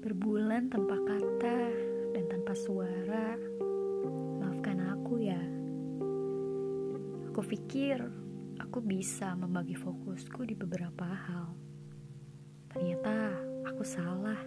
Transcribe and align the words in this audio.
Berbulan 0.00 0.72
tanpa 0.72 0.96
kata 0.96 1.60
dan 2.16 2.24
tanpa 2.32 2.56
suara, 2.56 3.36
maafkan 4.40 4.80
aku 4.80 5.20
ya. 5.20 5.36
Aku 7.28 7.44
pikir 7.44 8.00
aku 8.56 8.80
bisa 8.80 9.36
membagi 9.36 9.76
fokusku 9.76 10.48
di 10.48 10.56
beberapa 10.56 11.04
hal. 11.04 11.52
Ternyata 12.72 13.12
aku 13.68 13.84
salah. 13.84 14.40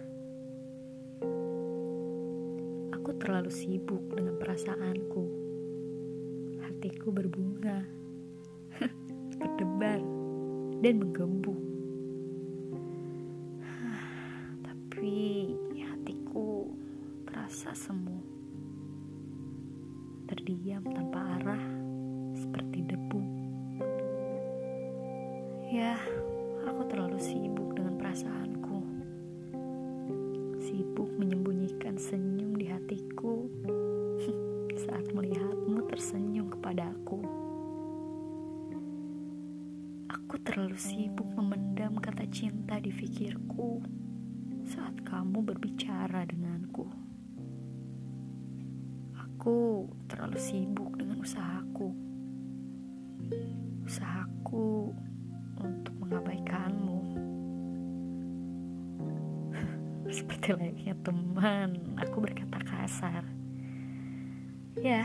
Aku 2.98 3.14
terlalu 3.22 3.54
sibuk 3.54 4.10
dengan 4.10 4.34
perasaanku. 4.34 5.24
Hatiku 6.66 7.14
berbunga, 7.14 7.78
berdebar, 9.38 10.02
dan 10.82 10.98
menggembung. 10.98 11.63
Terasa 17.64 17.88
semu, 17.88 18.20
terdiam 20.28 20.84
tanpa 20.84 21.40
arah 21.40 21.64
seperti 22.36 22.84
debu. 22.84 23.24
Ya, 25.72 25.96
aku 26.68 26.84
terlalu 26.92 27.16
sibuk 27.16 27.72
dengan 27.72 27.96
perasaanku. 27.96 28.78
Sibuk 30.60 31.08
menyembunyikan 31.16 31.96
senyum 31.96 32.52
di 32.52 32.68
hatiku 32.68 33.48
saat 34.84 35.08
melihatmu 35.16 35.88
tersenyum 35.88 36.52
kepadaku. 36.52 37.24
Aku 40.12 40.36
terlalu 40.44 40.76
sibuk 40.76 41.32
memendam 41.32 41.96
kata 41.96 42.28
cinta 42.28 42.76
di 42.76 42.92
pikirku 42.92 43.80
saat 44.68 45.00
kamu 45.00 45.40
berbicara 45.40 46.28
denganku. 46.28 47.03
Aku 49.34 49.90
terlalu 50.06 50.38
sibuk 50.38 50.94
dengan 50.94 51.18
usahaku. 51.18 51.90
Usahaku 53.82 54.94
untuk 55.58 55.94
mengabaikanmu. 55.98 57.02
Seperti 60.22 60.54
layaknya 60.54 60.94
teman, 61.02 61.98
aku 61.98 62.22
berkata 62.22 62.62
kasar. 62.62 63.26
Ya, 64.78 65.02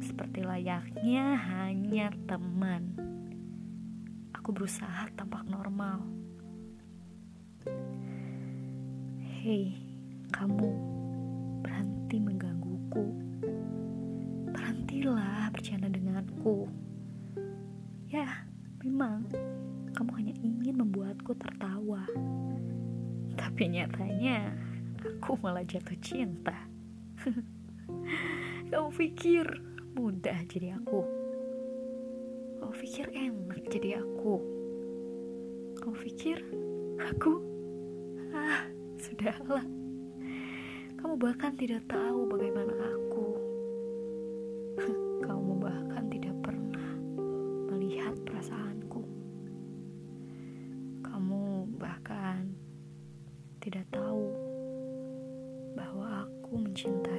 seperti 0.00 0.40
layaknya 0.40 1.36
hanya 1.36 2.08
teman. 2.24 2.96
Aku 4.32 4.56
berusaha 4.56 5.12
tampak 5.12 5.44
normal. 5.44 6.08
Hei, 9.20 9.76
kamu 10.32 10.91
denganku. 16.42 16.66
Ya, 18.10 18.26
memang 18.82 19.30
kamu 19.94 20.10
hanya 20.18 20.34
ingin 20.42 20.74
membuatku 20.82 21.38
tertawa. 21.38 22.02
Tapi 23.38 23.62
nyatanya 23.70 24.50
aku 25.00 25.38
malah 25.38 25.62
jatuh 25.62 25.96
cinta. 26.02 26.66
kamu 28.74 28.90
pikir 28.90 29.46
mudah 29.94 30.38
jadi 30.50 30.82
aku? 30.82 31.00
Kamu 32.58 32.74
pikir 32.74 33.06
enak 33.14 33.62
jadi 33.70 34.02
aku? 34.02 34.34
Kamu 35.78 35.94
pikir 35.94 36.42
aku? 37.00 37.32
Ah, 38.34 38.66
sudahlah. 38.98 39.64
Kamu 40.98 41.14
bahkan 41.18 41.54
tidak 41.54 41.86
tahu 41.86 42.26
bagaimana 42.26 42.74
aku. 42.74 43.11
Tidak 53.72 53.88
tahu 53.88 54.28
bahwa 55.72 56.28
aku 56.28 56.60
mencintai. 56.60 57.11